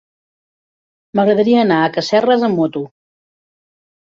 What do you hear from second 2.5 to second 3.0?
moto.